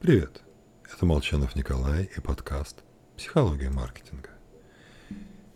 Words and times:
Привет! 0.00 0.40
Это 0.90 1.04
Молчанов 1.04 1.54
Николай 1.54 2.04
и 2.16 2.20
подкаст 2.22 2.82
«Психология 3.18 3.68
маркетинга». 3.68 4.30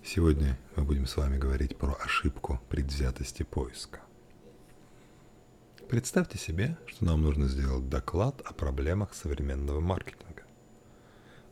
Сегодня 0.05 0.59
мы 0.77 0.85
будем 0.85 1.07
с 1.07 1.17
вами 1.17 1.39
говорить 1.39 1.79
про 1.79 1.95
ошибку 1.95 2.61
предвзятости 2.69 3.43
поиска. 3.43 4.01
Представьте 5.89 6.37
себе, 6.37 6.77
что 6.87 7.07
нам 7.07 7.23
нужно 7.23 7.49
сделать 7.49 7.89
доклад 7.89 8.43
о 8.45 8.53
проблемах 8.53 9.15
современного 9.15 9.81
маркетинга. 9.81 10.43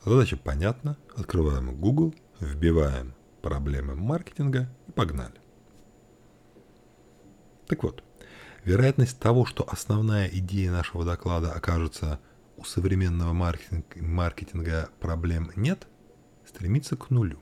Задача 0.04 0.36
понятна, 0.36 0.98
открываем 1.16 1.74
Google, 1.74 2.14
вбиваем 2.40 3.14
проблемы 3.40 3.95
маркетинга 3.95 4.68
и 4.86 4.93
погнали. 4.93 5.40
Так 7.68 7.84
вот, 7.84 8.04
вероятность 8.64 9.18
того, 9.18 9.46
что 9.46 9.66
основная 9.66 10.29
идея 10.29 10.72
нашего 10.72 11.06
доклада 11.06 11.54
окажется 11.54 12.20
у 12.63 12.65
современного 12.65 13.33
маркетинга, 13.33 14.89
проблем 15.01 15.51
нет, 15.57 15.89
стремится 16.47 16.97
к 16.97 17.11
нулю. 17.11 17.41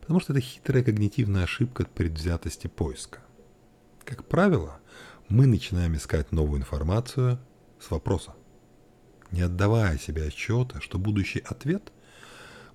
Потому 0.00 0.20
что 0.20 0.34
это 0.34 0.40
хитрая 0.42 0.84
когнитивная 0.84 1.44
ошибка 1.44 1.84
от 1.84 1.90
предвзятости 1.90 2.66
поиска. 2.66 3.20
Как 4.04 4.28
правило, 4.28 4.80
мы 5.28 5.46
начинаем 5.46 5.96
искать 5.96 6.30
новую 6.30 6.60
информацию 6.60 7.38
с 7.80 7.90
вопроса, 7.90 8.34
не 9.32 9.40
отдавая 9.40 9.96
себе 9.96 10.26
отчета, 10.26 10.80
что 10.80 10.98
будущий 10.98 11.40
ответ 11.40 11.90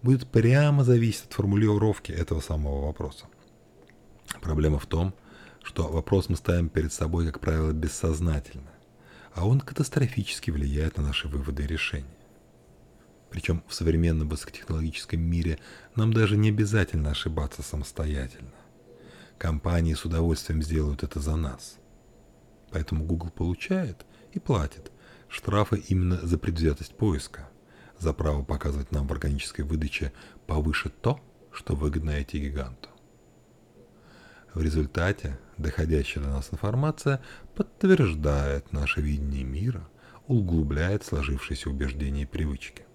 будет 0.02 0.28
прямо 0.28 0.84
зависеть 0.84 1.26
от 1.26 1.34
формулировки 1.34 2.12
этого 2.12 2.42
самого 2.42 2.88
вопроса. 2.88 3.28
Проблема 4.42 4.80
в 4.80 4.88
том, 4.88 5.14
что 5.62 5.88
вопрос 5.88 6.30
мы 6.30 6.36
ставим 6.36 6.70
перед 6.70 6.92
собой, 6.92 7.28
как 7.28 7.40
правило, 7.40 7.72
бессознательно 7.72 8.72
а 9.34 9.48
он 9.48 9.62
катастрофически 9.62 10.52
влияет 10.52 10.98
на 10.98 11.04
наши 11.04 11.28
выводы 11.28 11.64
и 11.64 11.68
решения. 11.68 12.18
Причем 13.30 13.64
в 13.68 13.74
современном 13.74 14.28
высокотехнологическом 14.28 15.20
мире 15.20 15.58
нам 15.96 16.12
даже 16.12 16.36
не 16.36 16.50
обязательно 16.50 17.12
ошибаться 17.12 17.64
самостоятельно. 17.64 18.52
Компании 19.38 19.94
с 19.94 20.04
удовольствием 20.06 20.62
сделают 20.62 21.04
это 21.04 21.20
за 21.20 21.36
нас. 21.36 21.78
Поэтому 22.72 23.06
Google 23.06 23.30
получает 23.30 24.06
и 24.34 24.40
платит 24.40 24.92
штрафы 25.30 25.78
именно 25.88 26.20
за 26.22 26.38
предвзятость 26.38 26.96
поиска, 26.96 27.50
за 27.98 28.14
право 28.14 28.44
показывать 28.44 28.92
нам 28.92 29.08
в 29.08 29.12
органической 29.14 29.62
выдаче 29.62 30.12
повыше 30.46 30.90
то, 30.90 31.20
что 31.52 31.76
выгодно 31.76 32.12
IT-гиганту. 32.12 32.91
В 34.54 34.62
результате 34.62 35.40
доходящая 35.58 36.24
до 36.24 36.30
нас 36.30 36.50
информация 36.52 37.22
подтверждает 37.56 38.74
наше 38.74 39.00
видение 39.00 39.44
мира, 39.44 39.88
углубляет 40.28 41.06
сложившиеся 41.06 41.70
убеждения 41.70 42.24
и 42.24 42.26
привычки. 42.26 42.86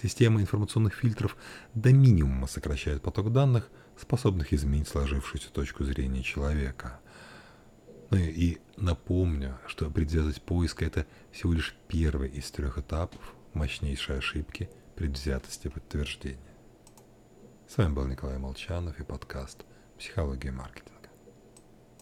Система 0.00 0.40
информационных 0.40 0.94
фильтров 0.94 1.36
до 1.74 1.92
минимума 1.92 2.46
сокращает 2.46 3.02
поток 3.02 3.32
данных, 3.32 3.68
способных 3.98 4.52
изменить 4.52 4.88
сложившуюся 4.88 5.50
точку 5.50 5.84
зрения 5.84 6.22
человека. 6.22 7.00
Ну 8.10 8.18
и 8.18 8.58
напомню, 8.76 9.58
что 9.66 9.90
предвзятость 9.90 10.42
поиска– 10.42 10.84
это 10.86 11.06
всего 11.32 11.52
лишь 11.52 11.76
первый 11.88 12.28
из 12.28 12.48
трех 12.52 12.78
этапов 12.78 13.34
мощнейшей 13.54 14.18
ошибки 14.18 14.70
предвзятости 14.94 15.66
подтверждения. 15.66 16.38
С 17.66 17.76
вами 17.78 17.94
был 17.94 18.06
Николай 18.06 18.38
Молчанов 18.38 19.00
и 19.00 19.02
подкаст– 19.02 19.64
психологии 19.98 20.50
маркетинга. 20.50 20.95